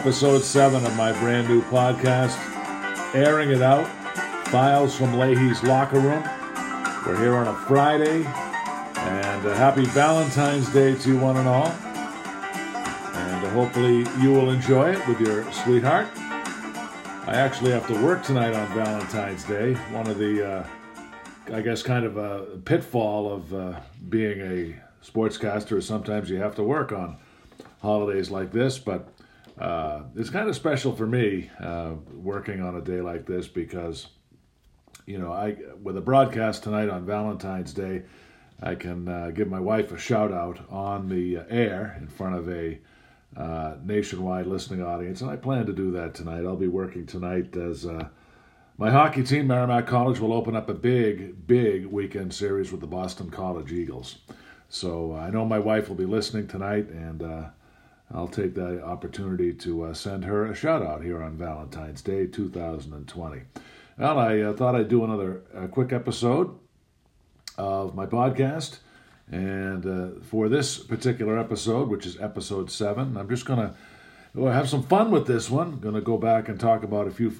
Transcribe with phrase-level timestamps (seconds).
[0.00, 2.34] Episode 7 of my brand new podcast,
[3.14, 3.86] Airing It Out
[4.48, 6.22] Files from Leahy's Locker Room.
[7.06, 11.66] We're here on a Friday, and a happy Valentine's Day to one and all.
[11.66, 16.08] And uh, hopefully, you will enjoy it with your sweetheart.
[16.16, 19.74] I actually have to work tonight on Valentine's Day.
[19.92, 20.66] One of the, uh,
[21.52, 26.54] I guess, kind of a pitfall of uh, being a sportscaster is sometimes you have
[26.54, 27.18] to work on
[27.82, 29.06] holidays like this, but
[29.60, 34.06] uh, it's kind of special for me uh, working on a day like this because,
[35.06, 38.04] you know, I with a broadcast tonight on Valentine's Day,
[38.62, 42.48] I can uh, give my wife a shout out on the air in front of
[42.48, 42.78] a
[43.36, 46.44] uh, nationwide listening audience, and I plan to do that tonight.
[46.44, 48.08] I'll be working tonight as uh,
[48.78, 52.86] my hockey team, Merrimack College, will open up a big, big weekend series with the
[52.86, 54.18] Boston College Eagles.
[54.70, 57.44] So uh, I know my wife will be listening tonight, and uh,
[58.12, 62.26] I'll take that opportunity to uh, send her a shout out here on Valentine's Day
[62.26, 63.42] 2020.
[63.98, 66.58] Well, I uh, thought I'd do another uh, quick episode
[67.56, 68.78] of my podcast.
[69.30, 73.60] And uh, for this particular episode, which is episode seven, I'm just going
[74.34, 75.74] to have some fun with this one.
[75.74, 77.30] I'm going to go back and talk about a few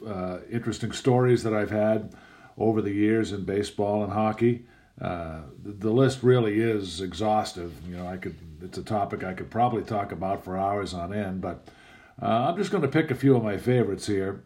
[0.51, 2.15] interesting stories that I've had
[2.57, 4.67] over the years in baseball and hockey.
[5.01, 7.73] Uh, the, list really is exhaustive.
[7.89, 11.15] You know, I could it's a topic I could probably talk about for hours on
[11.15, 11.67] end, but
[12.21, 14.43] uh, I'm just going to pick a few of my favorites here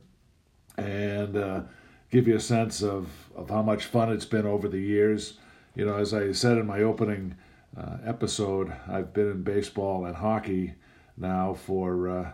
[0.77, 1.63] and uh,
[2.11, 5.39] give you a sense of, of how much fun it's been over the years.
[5.75, 7.35] You know, as I said in my opening
[7.77, 10.75] uh, episode, I've been in baseball and hockey
[11.17, 12.31] now for, uh,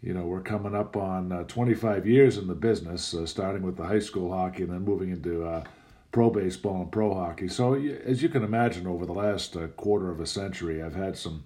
[0.00, 3.86] you know, we're coming up on uh, 25 years in the business, starting with the
[3.86, 5.44] high school hockey and then moving into
[6.12, 7.48] pro baseball and pro hockey.
[7.48, 11.16] So, as you can imagine, over the last uh, quarter of a century, I've had
[11.16, 11.44] some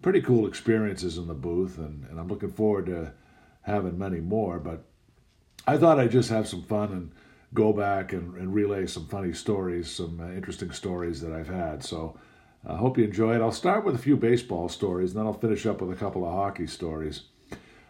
[0.00, 3.12] pretty cool experiences in the booth, and, and I'm looking forward to
[3.62, 4.58] having many more.
[4.58, 4.84] But
[5.66, 7.12] I thought I'd just have some fun and
[7.54, 11.84] go back and, and relay some funny stories, some uh, interesting stories that I've had.
[11.84, 12.18] So,
[12.66, 13.40] I hope you enjoy it.
[13.40, 16.24] I'll start with a few baseball stories, and then I'll finish up with a couple
[16.24, 17.22] of hockey stories.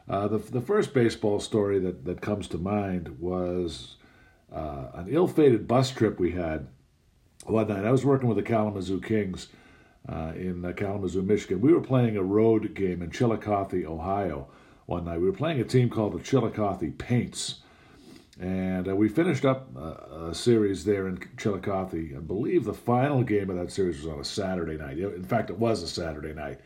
[0.08, 3.96] Uh, the, the first baseball story that, that comes to mind was
[4.54, 6.68] uh, an ill-fated bus trip we had
[7.44, 7.84] one night.
[7.84, 9.48] I was working with the Kalamazoo Kings
[10.08, 11.60] uh, in uh, Kalamazoo, Michigan.
[11.60, 14.48] We were playing a road game in Chillicothe, Ohio.
[14.86, 17.60] One night we were playing a team called the Chillicothe Paints,
[18.40, 22.16] and uh, we finished up a, a series there in Chillicothe.
[22.16, 24.98] I believe the final game of that series was on a Saturday night.
[24.98, 26.60] In fact, it was a Saturday night.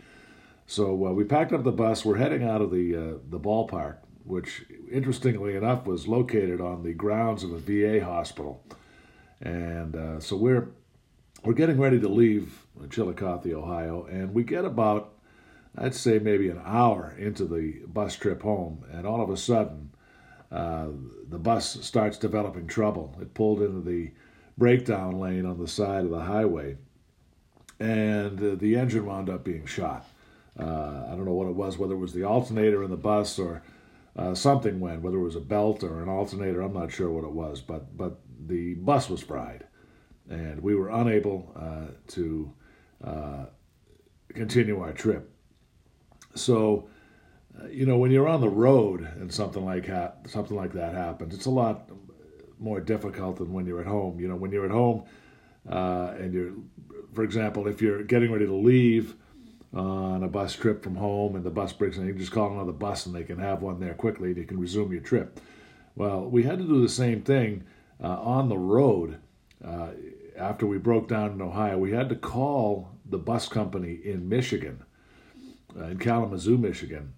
[0.67, 2.05] So uh, we packed up the bus.
[2.05, 6.93] We're heading out of the uh, the ballpark, which interestingly enough was located on the
[6.93, 8.63] grounds of a VA hospital.
[9.41, 10.69] And uh, so we're
[11.45, 15.13] we're getting ready to leave Chillicothe, Ohio, and we get about
[15.79, 19.91] I'd say maybe an hour into the bus trip home, and all of a sudden
[20.51, 20.89] uh,
[21.29, 23.17] the bus starts developing trouble.
[23.21, 24.11] It pulled into the
[24.57, 26.79] breakdown lane on the side of the highway,
[27.79, 30.07] and uh, the engine wound up being shot.
[30.59, 33.39] Uh, I don't know what it was, whether it was the alternator in the bus
[33.39, 33.63] or
[34.17, 37.25] uh, something went, whether it was a belt or an alternator, I'm not sure what
[37.25, 39.65] it was, but but the bus was fried,
[40.29, 42.53] and we were unable uh, to
[43.05, 43.47] uh,
[44.35, 45.31] continue our trip.
[46.35, 46.89] So,
[47.61, 50.95] uh, you know, when you're on the road and something like ha- something like that
[50.95, 51.91] happens, it's a lot
[52.59, 54.19] more difficult than when you're at home.
[54.21, 55.05] You know, when you're at home
[55.69, 56.53] uh, and you're,
[57.13, 59.15] for example, if you're getting ready to leave
[59.77, 62.73] on a bus trip from home and the bus breaks and you just call another
[62.73, 65.39] bus and they can have one there quickly and you can resume your trip.
[65.95, 67.65] Well, we had to do the same thing
[68.03, 69.19] uh, on the road.
[69.65, 69.89] Uh,
[70.37, 74.83] after we broke down in Ohio, we had to call the bus company in Michigan,
[75.79, 77.13] uh, in Kalamazoo, Michigan,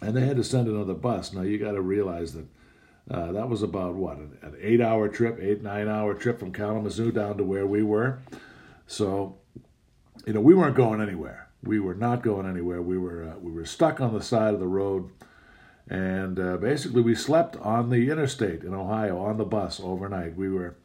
[0.00, 1.32] and they had to send another bus.
[1.32, 2.46] Now you got to realize that
[3.10, 7.36] uh, that was about what an, an eight-hour trip, eight nine-hour trip from Kalamazoo down
[7.36, 8.20] to where we were.
[8.86, 9.38] So,
[10.24, 12.82] you know, we weren't going anywhere we were not going anywhere.
[12.82, 15.10] We were uh, we were stuck on the side of the road,
[15.88, 20.36] and uh, basically we slept on the interstate in Ohio on the bus overnight.
[20.36, 20.76] We were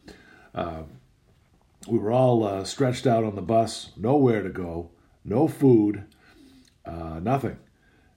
[0.54, 0.84] uh,
[1.88, 4.92] we were all uh, stretched out on the bus, nowhere to go,
[5.24, 6.04] no food,
[6.86, 7.58] uh, nothing,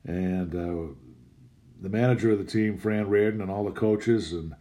[0.04, 0.94] and uh,
[1.80, 4.54] the manager of the team, Fran Riordan, and all the coaches and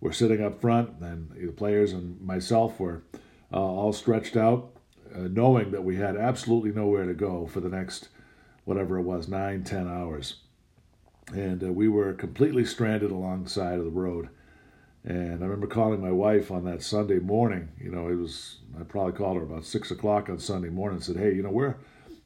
[0.00, 3.02] were sitting up front, and the players and myself were
[3.50, 4.75] all stretched out
[5.14, 8.08] uh, knowing that we had absolutely nowhere to go for the next
[8.64, 10.36] whatever it was nine ten hours
[11.34, 14.28] and uh, we were completely stranded alongside of the road
[15.04, 18.82] and i remember calling my wife on that sunday morning you know it was i
[18.82, 21.76] probably called her about six o'clock on sunday morning and said hey you know we're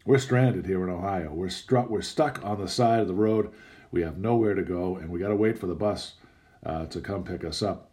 [0.06, 1.32] we're stranded here in Ohio.
[1.32, 1.91] We're struck.
[1.91, 3.53] We're stuck on the side of the road.
[3.91, 6.15] We have nowhere to go, and we got to wait for the bus
[6.65, 7.91] uh, to come pick us up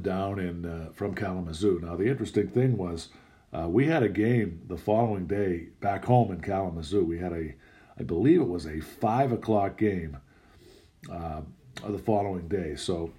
[0.00, 1.80] down in uh, from Kalamazoo.
[1.82, 3.08] Now, the interesting thing was
[3.56, 7.04] uh, we had a game the following day back home in Kalamazoo.
[7.04, 7.54] We had a,
[7.98, 10.16] I believe it was a five o'clock game
[11.10, 11.42] uh,
[11.86, 12.76] the following day.
[12.76, 13.12] So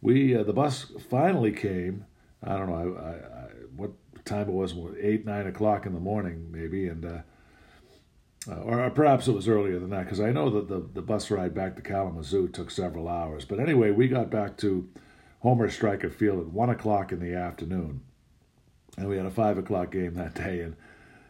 [0.00, 2.04] we uh, the bus finally came.
[2.42, 3.90] I don't know I, I, what
[4.24, 7.18] time it was, eight nine o'clock in the morning maybe, and uh,
[8.62, 11.54] or perhaps it was earlier than that because I know that the, the bus ride
[11.54, 13.44] back to Kalamazoo took several hours.
[13.44, 14.88] But anyway, we got back to
[15.40, 18.02] Homer Stryker Field at one o'clock in the afternoon,
[19.00, 20.60] and we had a five o'clock game that day.
[20.60, 20.76] And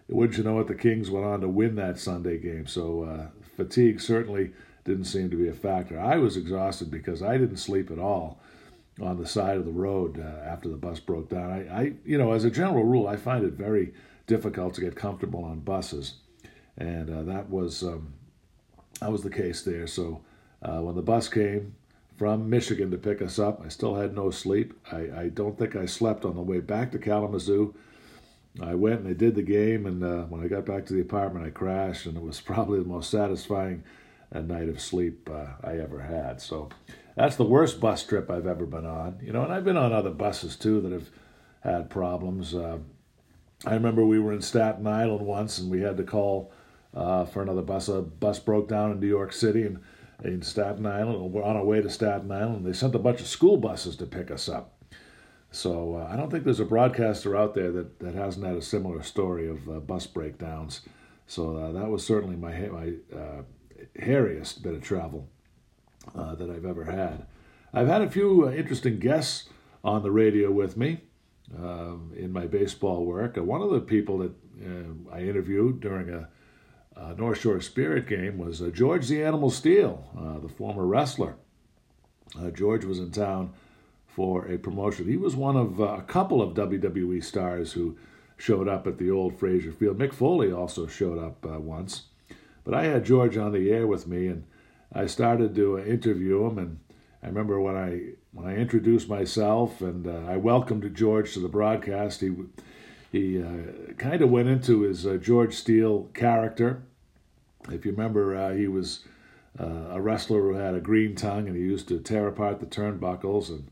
[0.08, 2.66] wouldn't you know it, the Kings went on to win that Sunday game.
[2.66, 3.26] So uh,
[3.56, 4.52] fatigue certainly
[4.84, 5.98] didn't seem to be a factor.
[5.98, 8.40] I was exhausted because I didn't sleep at all
[9.00, 11.50] on the side of the road uh, after the bus broke down.
[11.50, 13.94] I, I, you know, as a general rule, I find it very
[14.26, 16.14] difficult to get comfortable on buses
[16.80, 18.14] and uh, that was um,
[19.00, 19.86] that was the case there.
[19.86, 20.22] So
[20.62, 21.74] uh, when the bus came
[22.20, 24.78] from Michigan to pick us up, I still had no sleep.
[24.92, 27.74] I, I don't think I slept on the way back to Kalamazoo.
[28.60, 31.00] I went and I did the game, and uh, when I got back to the
[31.00, 33.84] apartment, I crashed, and it was probably the most satisfying
[34.34, 36.42] uh, night of sleep uh, I ever had.
[36.42, 36.68] So
[37.16, 39.18] that's the worst bus trip I've ever been on.
[39.22, 41.08] You know, and I've been on other buses too that have
[41.60, 42.54] had problems.
[42.54, 42.80] Uh,
[43.64, 46.52] I remember we were in Staten Island once, and we had to call
[46.92, 47.88] uh, for another bus.
[47.88, 49.80] A bus broke down in New York City and
[50.24, 51.32] in Staten Island.
[51.32, 52.64] We're on our way to Staten Island.
[52.64, 54.76] They sent a bunch of school buses to pick us up.
[55.50, 58.62] So uh, I don't think there's a broadcaster out there that, that hasn't had a
[58.62, 60.82] similar story of uh, bus breakdowns.
[61.26, 63.42] So uh, that was certainly my my uh,
[63.98, 65.28] hairiest bit of travel
[66.14, 67.26] uh, that I've ever had.
[67.72, 69.48] I've had a few interesting guests
[69.82, 71.02] on the radio with me
[71.56, 73.36] um, in my baseball work.
[73.36, 74.32] one of the people that
[75.12, 76.28] I interviewed during a
[76.96, 81.36] uh, North Shore Spirit game was uh, George the Animal Steele, uh, the former wrestler.
[82.38, 83.52] Uh, George was in town
[84.06, 85.08] for a promotion.
[85.08, 87.96] He was one of uh, a couple of WWE stars who
[88.36, 89.98] showed up at the old Fraser Field.
[89.98, 92.04] Mick Foley also showed up uh, once.
[92.64, 94.44] But I had George on the air with me, and
[94.92, 96.58] I started to interview him.
[96.58, 96.78] And
[97.22, 102.20] I remember when I when I introduced myself and I welcomed George to the broadcast,
[102.20, 102.32] he
[103.10, 106.82] he uh, kind of went into his uh, George Steele character.
[107.68, 109.00] If you remember, uh, he was
[109.58, 112.66] uh, a wrestler who had a green tongue and he used to tear apart the
[112.66, 113.48] turnbuckles.
[113.48, 113.68] And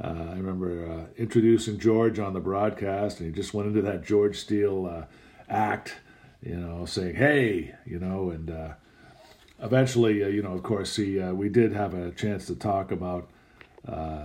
[0.00, 4.04] uh, I remember uh, introducing George on the broadcast, and he just went into that
[4.04, 5.06] George Steele
[5.48, 5.94] act,
[6.42, 8.74] you know, saying "Hey," you know, and
[9.62, 13.30] eventually, you know, of course, he we did have a chance to talk about.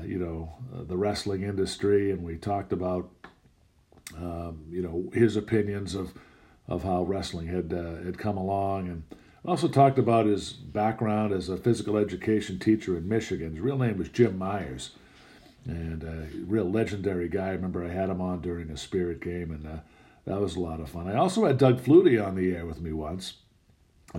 [0.06, 3.09] you know the wrestling industry, and we talked about
[4.18, 6.13] um, you know his opinions of
[6.68, 9.04] of how wrestling had uh, had come along, and
[9.46, 13.52] also talked about his background as a physical education teacher in Michigan.
[13.52, 14.92] His real name was Jim Myers,
[15.66, 17.48] and a real legendary guy.
[17.48, 19.80] I remember I had him on during a Spirit game, and uh,
[20.25, 21.08] that was a lot of fun.
[21.08, 23.34] I also had Doug Flutie on the air with me once.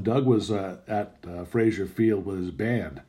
[0.00, 3.02] Doug was uh, at uh, Fraser Field with his band,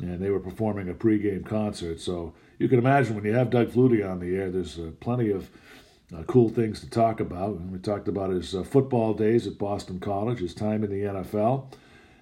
[0.00, 2.00] and they were performing a pregame concert.
[2.00, 5.30] So you can imagine when you have Doug Flutie on the air, there's uh, plenty
[5.30, 5.48] of
[6.16, 7.56] uh, cool things to talk about.
[7.56, 11.02] And we talked about his uh, football days at Boston College, his time in the
[11.02, 11.66] NFL,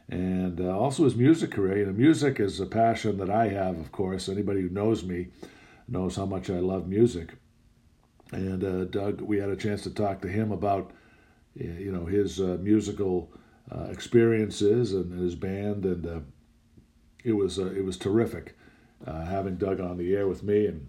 [0.09, 1.79] and uh, also his music career.
[1.79, 4.29] You know, music is a passion that I have, of course.
[4.29, 5.29] Anybody who knows me
[5.89, 7.35] knows how much I love music.
[8.33, 10.91] And uh, Doug, we had a chance to talk to him about,
[11.55, 13.33] you know, his uh, musical
[13.71, 16.25] uh, experiences and his band, and
[17.25, 18.57] it was it was terrific
[19.07, 20.89] having Doug on the air with me and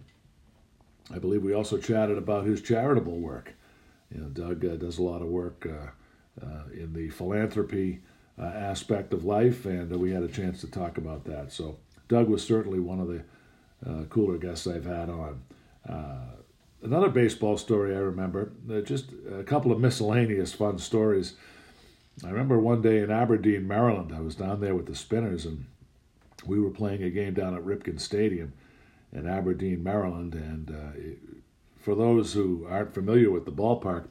[1.14, 3.54] I believe we also chatted about his charitable work.
[4.14, 8.00] You know, Doug uh, does a lot of work uh, uh, in the philanthropy
[8.38, 11.52] uh, aspect of life, and we had a chance to talk about that.
[11.52, 13.22] So, Doug was certainly one of the
[13.88, 15.42] uh, cooler guests I've had on.
[16.82, 18.52] another baseball story I remember,
[18.84, 21.34] just a couple of miscellaneous fun stories.
[22.24, 25.66] I remember one day in Aberdeen, Maryland, I was down there with the Spinners, and
[26.46, 28.52] we were playing a game down at Ripken Stadium
[29.12, 30.34] in Aberdeen, Maryland.
[30.34, 31.00] And uh,
[31.80, 34.06] for those who aren't familiar with the ballpark,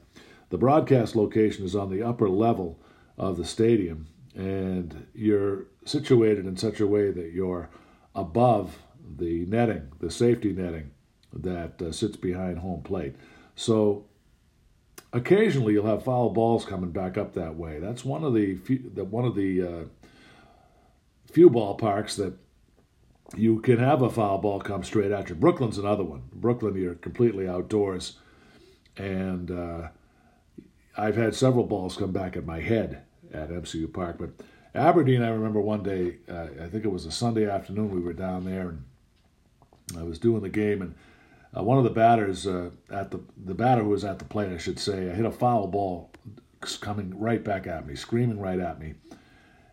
[0.49, 2.79] the broadcast location is on the upper level
[3.17, 7.69] of the stadium, and you're situated in such a way that you're
[8.15, 8.77] above
[9.17, 10.91] the netting, the safety netting
[11.33, 13.15] that uh, sits behind home plate.
[13.55, 14.05] So
[15.11, 17.79] occasionally you'll have foul balls coming back up that way.
[17.79, 19.83] That's one of the few, the, one of the uh,
[21.31, 22.33] few ballparks that
[23.35, 25.35] you can have a foul ball come straight at you.
[25.35, 26.23] Brooklyn's another one.
[26.33, 28.17] Brooklyn, you're completely outdoors,
[28.95, 29.87] and uh,
[30.97, 33.03] I've had several balls come back at my head
[33.33, 34.29] at MCU Park, but
[34.73, 38.13] Aberdeen, I remember one day, uh, I think it was a Sunday afternoon, we were
[38.13, 38.83] down there and
[39.97, 40.95] I was doing the game, and
[41.57, 44.51] uh, one of the batters uh, at the the batter who was at the plate,
[44.51, 46.11] I should say, I hit a foul ball
[46.81, 48.95] coming right back at me, screaming right at me.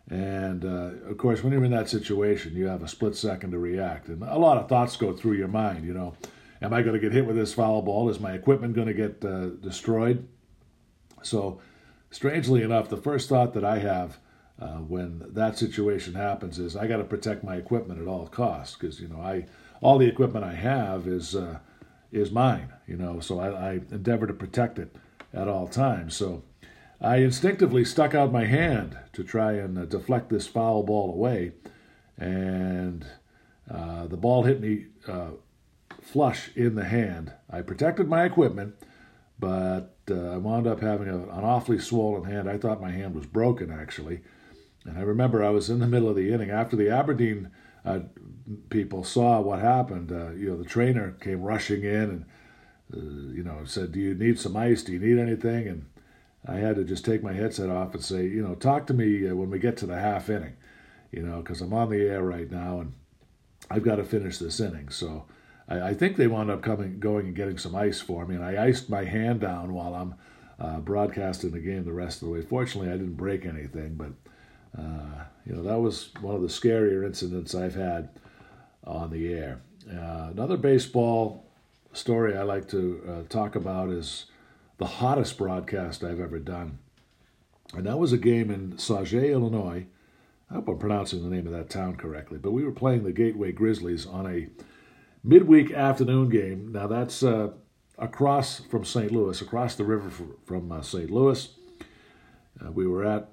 [0.09, 3.59] And uh, of course, when you're in that situation, you have a split second to
[3.59, 5.83] react, and a lot of thoughts go through your mind.
[5.83, 6.13] You know,
[6.61, 8.09] am I going to get hit with this foul ball?
[8.09, 10.27] Is my equipment going to get uh, destroyed?
[11.23, 11.59] So,
[12.11, 14.19] strangely enough, the first thought that I have
[14.59, 18.75] uh, when that situation happens is I got to protect my equipment at all costs
[18.75, 19.47] because you know I
[19.81, 21.59] all the equipment I have is uh,
[22.11, 22.71] is mine.
[22.87, 24.95] You know, so I, I endeavor to protect it
[25.33, 26.15] at all times.
[26.15, 26.43] So
[27.01, 31.51] I instinctively stuck out my hand to try and uh, deflect this foul ball away,
[32.17, 33.05] and
[33.69, 35.31] uh, the ball hit me uh,
[36.01, 37.33] flush in the hand.
[37.49, 38.75] I protected my equipment,
[39.37, 42.49] but uh, I wound up having a, an awfully swollen hand.
[42.49, 44.21] I thought my hand was broken actually,
[44.85, 47.51] and I remember I was in the middle of the inning after the Aberdeen
[47.83, 47.99] uh,
[48.69, 50.11] people saw what happened.
[50.11, 52.25] Uh, you know, the trainer came rushing in
[52.93, 54.83] and you know said, "Do you need some ice?
[54.83, 55.85] Do you need anything?" and
[56.47, 59.27] I had to just take my headset off and say, you know, talk to me
[59.27, 60.55] uh, when we get to the half inning,
[61.11, 62.93] you know, because I'm on the air right now and
[63.69, 64.89] I've got to finish this inning.
[64.89, 65.25] So
[65.67, 68.45] I, I, think they wound up coming, going and getting some ice for me, and
[68.45, 70.15] I iced my hand down while I'm
[70.59, 72.41] uh, broadcasting the game the rest of the way.
[72.41, 74.11] Fortunately, I didn't break anything, but
[74.79, 78.09] uh, you know that was one of the scarier incidents I've had
[78.83, 79.61] on the air.
[79.89, 81.45] Uh, another baseball
[81.93, 84.25] story I like to uh, talk about is
[84.77, 86.79] the hottest broadcast I've ever done.
[87.73, 89.87] And that was a game in Sauget, Illinois.
[90.49, 93.11] I hope I'm pronouncing the name of that town correctly, but we were playing the
[93.11, 94.47] Gateway Grizzlies on a
[95.23, 96.71] midweek afternoon game.
[96.71, 97.49] Now, that's uh,
[97.97, 99.11] across from St.
[99.11, 100.11] Louis, across the river
[100.45, 101.09] from uh, St.
[101.09, 101.49] Louis.
[102.63, 103.29] Uh, we were at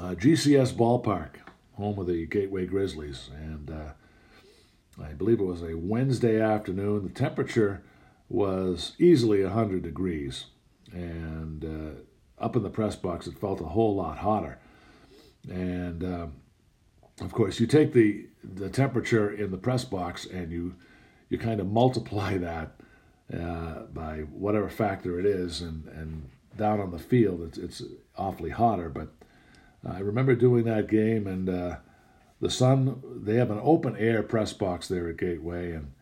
[0.00, 1.36] uh, GCS Ballpark,
[1.74, 3.92] home of the Gateway Grizzlies, and uh,
[5.02, 7.04] I believe it was a Wednesday afternoon.
[7.04, 7.82] The temperature
[8.28, 10.46] was easily 100 degrees.
[10.92, 14.58] And uh, up in the press box, it felt a whole lot hotter.
[15.48, 16.26] And uh,
[17.20, 20.74] of course, you take the, the temperature in the press box and you,
[21.28, 22.74] you kind of multiply that
[23.32, 25.60] uh, by whatever factor it is.
[25.60, 27.82] And, and down on the field, it's, it's
[28.16, 28.88] awfully hotter.
[28.88, 29.08] But
[29.86, 31.76] I remember doing that game, and uh,
[32.40, 35.72] the sun, they have an open air press box there at Gateway.
[35.72, 35.92] And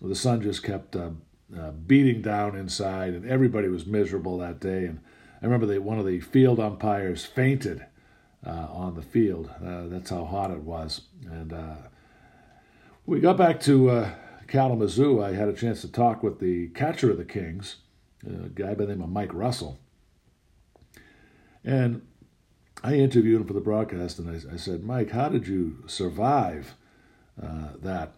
[0.00, 1.10] the sun just kept uh,
[1.54, 4.86] uh, beating down inside, and everybody was miserable that day.
[4.86, 5.00] And
[5.40, 7.86] I remember that one of the field umpires fainted
[8.44, 9.50] uh, on the field.
[9.64, 11.02] Uh, that's how hot it was.
[11.30, 11.76] And uh,
[13.04, 14.10] we got back to uh,
[14.48, 15.22] Kalamazoo.
[15.22, 17.76] I had a chance to talk with the catcher of the Kings,
[18.26, 19.78] a guy by the name of Mike Russell.
[21.64, 22.06] And
[22.82, 26.74] I interviewed him for the broadcast, and I, I said, Mike, how did you survive
[27.36, 28.14] that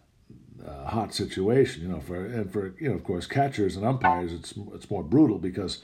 [0.65, 4.33] uh, hot situation, you know, for and for you know, of course, catchers and umpires,
[4.33, 5.83] it's it's more brutal because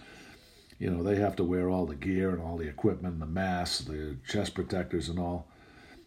[0.79, 3.85] you know they have to wear all the gear and all the equipment, the masks,
[3.85, 5.47] the chest protectors, and all.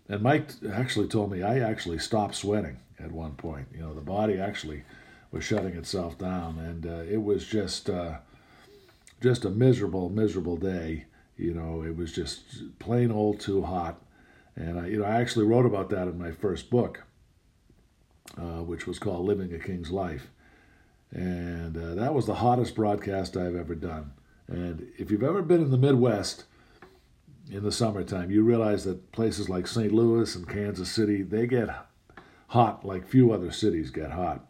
[0.08, 3.68] And Mike actually told me I actually stopped sweating at one point.
[3.74, 4.84] You know, the body actually
[5.30, 8.18] was shutting itself down, and uh, it was just uh,
[9.20, 11.06] just a miserable, miserable day.
[11.36, 14.02] You know, it was just plain old too hot.
[14.56, 17.04] And I, you know, I actually wrote about that in my first book
[18.36, 20.30] uh, which was called Living a King's Life.
[21.10, 24.12] And uh, that was the hottest broadcast I've ever done.
[24.46, 26.44] And if you've ever been in the Midwest
[27.50, 29.92] in the summertime, you realize that places like St.
[29.92, 31.70] Louis and Kansas City, they get
[32.48, 34.44] hot like few other cities get hot.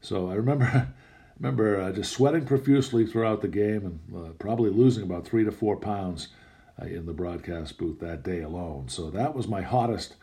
[0.00, 0.88] So I remember
[1.38, 5.52] remember uh, just sweating profusely throughout the game and uh, probably losing about three to
[5.52, 6.28] four pounds
[6.80, 8.88] uh, in the broadcast booth that day alone.
[8.88, 10.14] So that was my hottest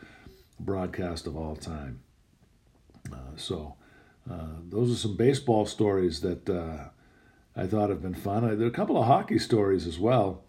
[0.58, 2.00] broadcast of all time.
[3.12, 3.76] Uh, so
[4.30, 6.88] uh, those are some baseball stories that uh,
[7.56, 8.42] I thought have been fun.
[8.56, 10.42] There are a couple of hockey stories as well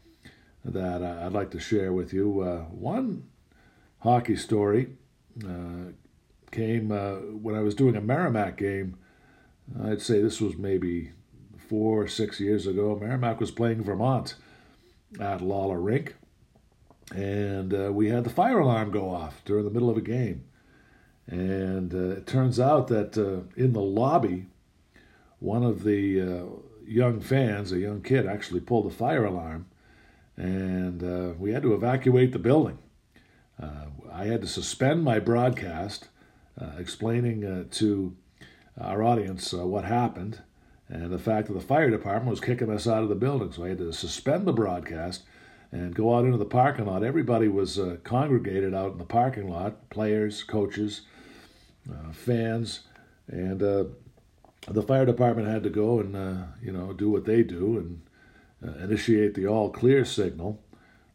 [0.66, 2.30] that I'd like to share with you.
[2.72, 3.28] one
[4.00, 4.96] hockey story
[6.52, 8.98] came when I was doing a Merrimack game.
[9.84, 11.12] I'd say this was maybe
[11.58, 12.98] four or six years ago.
[13.00, 14.36] Merrimack was playing Vermont
[15.20, 16.16] at Lawler Rink,
[17.14, 20.46] and uh, we had the fire alarm go off during the middle of a game.
[21.28, 24.48] And uh, it turns out that uh, in the lobby,
[25.40, 26.44] one of the uh,
[26.86, 29.68] young fans, a young kid, actually pulled the fire alarm,
[30.36, 32.78] and uh, we had to evacuate the building.
[33.62, 36.10] Uh, I had to suspend my broadcast,
[36.60, 38.16] uh, explaining to
[38.80, 40.42] our audience what happened,
[40.90, 43.52] and the fact that the fire department was kicking us out of the building.
[43.52, 45.24] So I had to suspend the broadcast
[45.72, 47.04] and go out into the parking lot.
[47.04, 51.02] Everybody was congregated out in the parking lot players, coaches,
[52.12, 52.82] fans,
[53.28, 53.86] and uh,
[54.68, 58.02] the fire department had to go and uh, you know do what they do and
[58.66, 60.62] uh, initiate the all clear signal.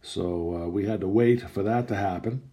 [0.02, 2.50] So uh, we had to wait for that to happen.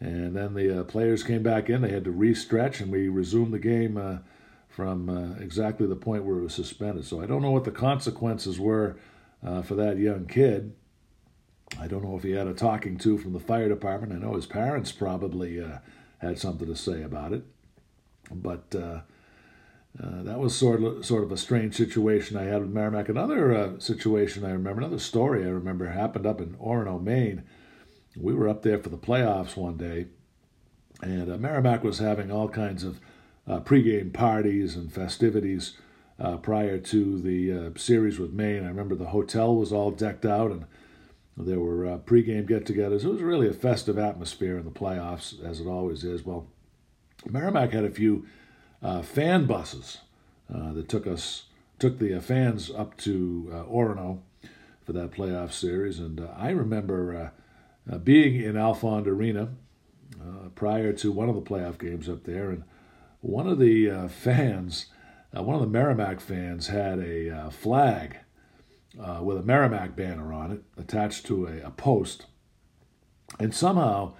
[0.00, 1.82] And then the players came back in.
[1.82, 3.98] They had to re-stretch, and we resumed the game
[4.78, 7.04] from uh, exactly the point where it was suspended.
[7.04, 8.96] So I don't know what the consequences were
[9.44, 10.72] uh, for that young kid.
[11.80, 14.12] I don't know if he had a talking to from the fire department.
[14.12, 15.78] I know his parents probably uh,
[16.18, 17.44] had something to say about it,
[18.30, 19.00] but uh,
[20.02, 23.08] uh, that was sort of sort of a strange situation I had with Merrimack.
[23.08, 27.44] Another uh, situation I remember, another story I remember happened up in Orono, Maine.
[28.16, 30.06] We were up there for the playoffs one day,
[31.02, 33.00] and Merrimack was having all kinds of
[33.46, 35.76] uh, pregame parties and festivities
[36.20, 38.64] uh, prior to the uh, series with Maine.
[38.64, 40.64] I remember the hotel was all decked out and
[41.46, 43.04] there were uh, pregame get togethers.
[43.04, 46.24] It was really a festive atmosphere in the playoffs, as it always is.
[46.24, 46.46] Well,
[47.28, 48.26] Merrimack had a few
[48.82, 49.98] uh, fan buses
[50.52, 51.44] uh, that took us
[51.78, 54.18] took the uh, fans up to Orono
[54.84, 57.32] for that playoff series, and I remember
[58.02, 59.50] being in Alfond Arena
[60.56, 62.64] prior to one of the playoff games up there, and
[63.20, 64.86] one of the uh, fans,
[65.36, 68.18] uh, one of the Merrimack fans, had a uh, flag
[69.00, 72.26] uh, with a Merrimack banner on it attached to a, a post.
[73.38, 74.14] And somehow,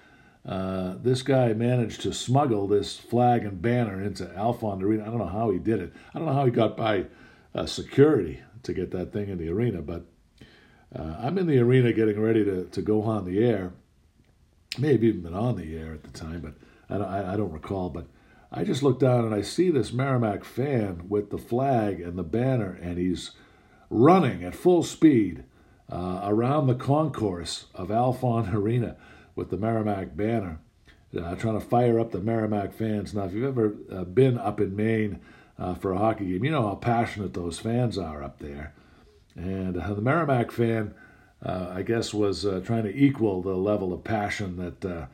[0.46, 5.04] uh, this guy managed to smuggle this flag and banner into Alfond Arena.
[5.04, 5.92] I don't know how he did it.
[6.14, 7.06] I don't know how he got by
[7.54, 10.06] uh, security to get that thing in the arena, but
[10.94, 13.72] I'm in the arena getting ready to, to go on the air.
[14.78, 16.54] Maybe even been on the air at the time, but
[16.88, 17.90] I, I, I don't recall.
[17.90, 18.07] But
[18.50, 22.22] I just look down and I see this Merrimack fan with the flag and the
[22.22, 23.33] banner, and he's
[23.90, 25.44] running at full speed
[25.90, 28.96] uh, around the concourse of Alfond Arena
[29.35, 30.61] with the Merrimack banner,
[31.18, 33.14] uh, trying to fire up the Merrimack fans.
[33.14, 35.20] Now, if you've ever uh, been up in Maine
[35.59, 38.74] uh, for a hockey game, you know how passionate those fans are up there.
[39.35, 40.94] And uh, the Merrimack fan,
[41.44, 45.09] uh, I guess, was trying to equal the level of passion that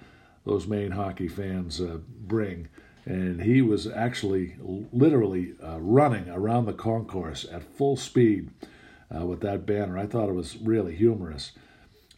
[0.44, 2.68] those Maine hockey fans bring
[3.06, 4.56] and he was actually
[4.92, 8.50] literally uh, running around the concourse at full speed
[9.14, 9.98] uh, with that banner.
[9.98, 11.52] I thought it was really humorous.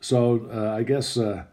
[0.00, 1.44] So uh, I guess uh,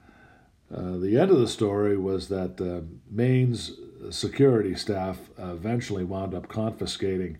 [0.74, 3.72] uh, the end of the story was that uh, Maine's
[4.12, 7.38] security staff eventually wound up confiscating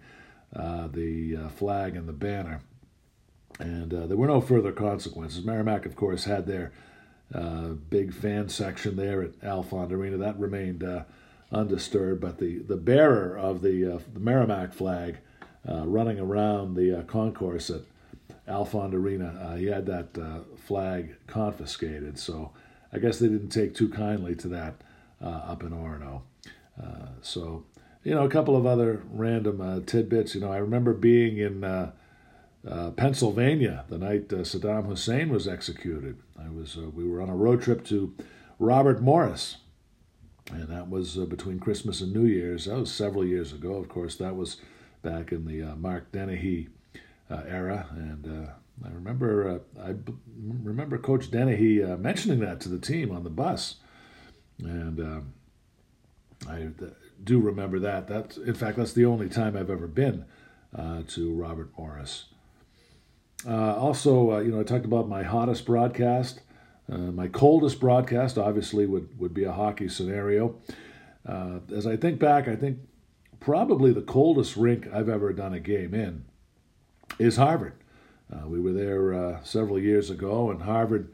[0.52, 2.62] the flag and the banner.
[3.60, 5.46] And there were no further consequences.
[5.46, 6.72] Merrimack, of course, had their
[7.90, 10.18] big fan section there at Alfond Arena.
[10.18, 10.84] That remained
[11.54, 15.18] undisturbed, but the, the bearer of the, uh, the Merrimack flag
[15.70, 17.82] uh, running around the uh, concourse at
[18.48, 22.20] Alfond Arena, uh, he had that uh, flag confiscated.
[22.20, 22.52] So
[22.92, 24.76] I guess they didn't take too kindly to that
[25.22, 26.22] uh, up in Orono.
[27.22, 27.64] so,
[28.04, 30.36] you know, a couple of other random tidbits.
[30.36, 31.62] You know, I remember being in
[32.98, 36.18] Pennsylvania the night Saddam Hussein was executed.
[36.38, 38.14] I was we were on a road trip to
[38.60, 39.58] Robert Morris,
[40.52, 42.66] and that was uh, between Christmas and New Year's.
[42.66, 43.76] That was several years ago.
[43.76, 44.58] Of course, that was
[45.02, 46.70] back in the uh, Mark Dennehy
[47.30, 48.52] uh, era, and uh,
[48.86, 50.14] I remember uh, I b-
[50.64, 53.76] remember Coach Dennehy uh, mentioning that to the team on the bus,
[54.60, 55.34] and um,
[56.50, 56.68] I
[57.24, 58.08] do remember that.
[58.08, 60.26] That in fact, that's the only time I've ever been
[61.08, 62.26] to Robert Morris.
[63.48, 66.42] also, you know, I talked about my hottest broadcast.
[66.92, 70.56] Uh, my coldest broadcast, obviously, would, would be a hockey scenario.
[71.26, 72.80] Uh, as I think back, I think
[73.40, 76.26] probably the coldest rink I've ever done a game in
[77.20, 77.74] is Harvard.
[78.32, 81.14] Uh, we were there uh, several years ago, and Harvard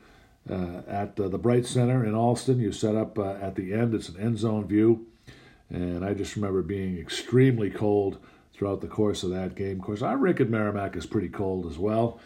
[0.50, 4.20] uh, at the Bright Center in Allston, you set up at the end, it's an
[4.20, 5.06] end zone view.
[5.70, 8.18] And I just remember being extremely cold
[8.54, 9.80] throughout the course of that game.
[9.80, 12.20] Of course, our rink at Merrimack is pretty cold as well,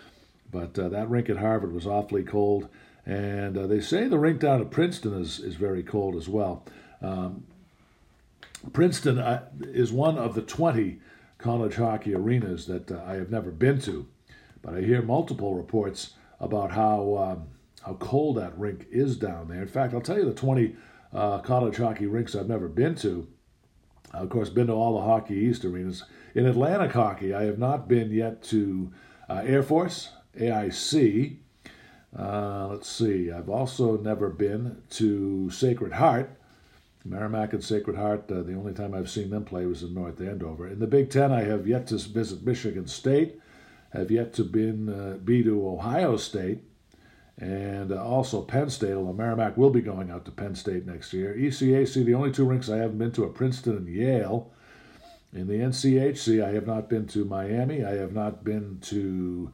[0.50, 2.70] but that rink at Harvard was awfully cold.
[3.06, 6.64] And uh, they say the rink down at Princeton is, is very cold as well.
[7.02, 7.46] Um,
[8.72, 11.00] Princeton uh, is one of the 20
[11.38, 14.08] college hockey arenas that uh, I have never been to,
[14.62, 17.48] but I hear multiple reports about how um,
[17.86, 19.62] how cold that rink is down there.
[19.62, 20.74] In fact, I'll tell you the 20
[21.14, 23.28] uh, college hockey rinks I've never been to.
[24.14, 26.04] of course, been to all the Hockey East arenas.
[26.34, 28.94] In Atlantic hockey, I have not been yet to
[29.30, 31.38] uh, Air Force, AIC,
[32.18, 36.30] uh, let's see, I've also never been to Sacred Heart,
[37.06, 40.22] Merrimack and Sacred Heart, uh, the only time I've seen them play was in North
[40.22, 40.68] Andover.
[40.68, 43.40] In the Big Ten, I have yet to visit Michigan State,
[43.92, 46.60] have yet to been, uh, be to Ohio State,
[47.38, 51.14] and uh, also Penn State, although Merrimack will be going out to Penn State next
[51.14, 51.36] year.
[51.36, 54.52] ECAC, the only two rinks I haven't been to are Princeton and Yale.
[55.34, 57.84] In the NCHC, I have not been to Miami.
[57.84, 59.52] I have not been to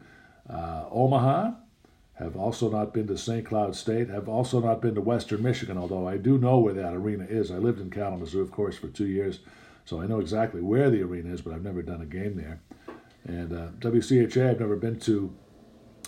[0.50, 1.52] uh, Omaha.
[2.19, 3.45] Have also not been to St.
[3.45, 4.10] Cloud State.
[4.10, 7.49] Have also not been to Western Michigan, although I do know where that arena is.
[7.49, 9.39] I lived in Kalamazoo, of course, for two years,
[9.86, 12.60] so I know exactly where the arena is, but I've never done a game there.
[13.25, 15.34] And uh, WCHA, I've never been to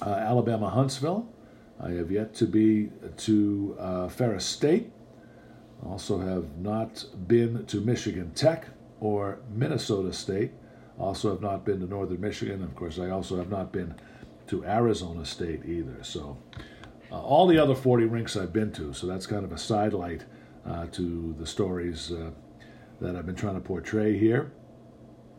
[0.01, 1.29] uh, Alabama Huntsville.
[1.79, 4.91] I have yet to be to uh, Ferris State.
[5.85, 8.67] Also have not been to Michigan Tech
[8.99, 10.51] or Minnesota State.
[10.99, 12.61] Also have not been to Northern Michigan.
[12.63, 13.95] Of course, I also have not been
[14.47, 16.03] to Arizona State either.
[16.03, 16.37] So
[17.11, 18.93] uh, all the other 40 rinks I've been to.
[18.93, 20.23] So that's kind of a sidelight
[20.65, 22.31] uh, to the stories uh,
[23.01, 24.51] that I've been trying to portray here.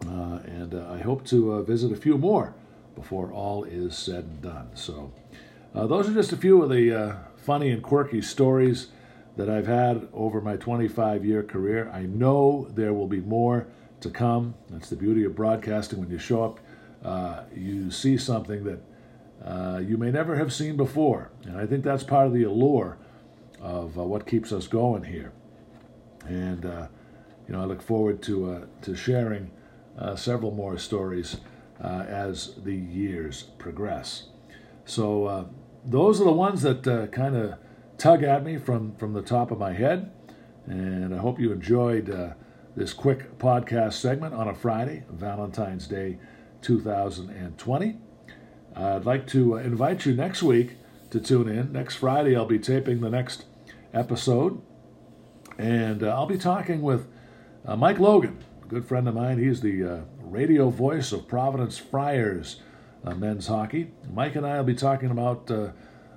[0.06, 2.54] Uh, and uh, I hope to uh, visit a few more
[2.94, 4.70] before all is said and done.
[4.74, 5.12] So
[5.72, 8.88] those are just a few of the funny and quirky stories
[9.36, 11.90] that I've had over my 25 year career.
[11.90, 13.66] I know there will be more
[14.00, 14.54] to come.
[14.68, 16.00] That's the beauty of broadcasting.
[16.00, 18.80] When you show up, you see something that
[19.44, 21.30] uh, you may never have seen before.
[21.44, 22.98] And I think that's part of the allure
[23.60, 25.32] of uh, what keeps us going here.
[26.26, 26.86] And, uh,
[27.46, 29.50] you know, I look forward to, uh, to sharing
[29.98, 31.38] uh, several more stories
[31.80, 34.28] as the years progress.
[34.84, 35.50] So,
[35.84, 37.58] those are the ones that kind of
[37.98, 40.12] tug at me from, from the top of my head.
[40.66, 42.06] And I hope you enjoyed
[42.76, 46.18] this quick podcast segment on a Friday, Valentine's Day
[46.60, 47.98] 2020.
[48.74, 50.76] I'd like to invite you next week
[51.10, 51.72] to tune in.
[51.72, 53.44] Next Friday, I'll be taping the next
[53.92, 54.60] episode.
[55.58, 57.06] And uh, I'll be talking with
[57.66, 59.38] uh, Mike Logan, a good friend of mine.
[59.38, 62.60] He's the uh, radio voice of Providence Friars
[63.04, 63.90] uh, men's hockey.
[64.12, 65.72] Mike and I will be talking about uh,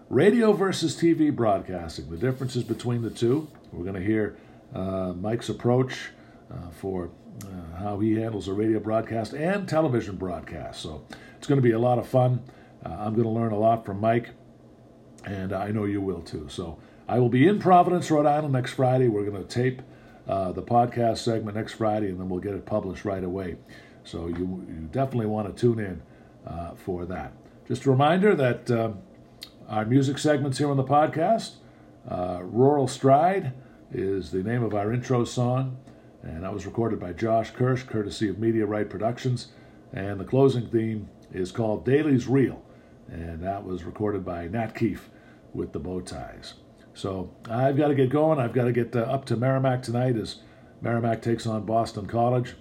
[0.10, 3.48] radio versus TV broadcasting, the differences between the two.
[3.72, 4.38] We're going to hear
[4.74, 6.12] uh, Mike's approach
[6.52, 7.10] uh, for
[7.44, 10.82] uh, how he handles a radio broadcast and television broadcast.
[10.82, 11.06] So
[11.46, 12.42] it's going to be a lot of fun.
[12.84, 14.32] Uh, I'm going to learn a lot from Mike,
[15.26, 16.48] and I know you will too.
[16.50, 19.10] So I will be in Providence, Rhode Island next Friday.
[19.10, 19.84] We're going to tape
[20.28, 23.58] uh, the podcast segment next Friday, and then we'll get it published right away.
[24.04, 26.02] So you, you definitely want to tune in
[26.52, 27.34] uh, for that.
[27.68, 28.98] Just a reminder that um,
[29.70, 31.58] our music segments here on the podcast.
[32.10, 33.54] Uh, Rural Stride
[33.92, 35.78] is the name of our intro song,
[36.24, 39.50] and that was recorded by Josh Kirsch, courtesy of Media Right Productions.
[39.94, 42.64] And the closing theme is called Daly's Reel,
[43.08, 45.10] and that was recorded by Nat Keefe
[45.54, 46.56] with the bow ties.
[46.94, 48.40] So I've got to get going.
[48.40, 50.38] I've got to get uh, up to Merrimack tonight as
[50.82, 52.56] Merrimack takes on Boston College,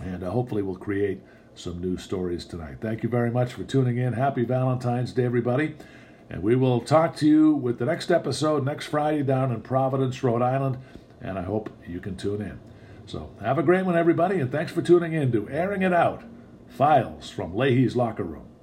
[0.00, 1.22] and uh, hopefully we'll create
[1.54, 2.78] some new stories tonight.
[2.80, 4.14] Thank you very much for tuning in.
[4.14, 5.76] Happy Valentine's Day, everybody.
[6.30, 10.22] And we will talk to you with the next episode next Friday down in Providence,
[10.22, 10.78] Rhode Island.
[11.20, 12.58] And I hope you can tune in.
[13.06, 16.24] So have a great one, everybody, and thanks for tuning in to Airing It Out
[16.68, 18.53] Files from Leahy's Locker Room.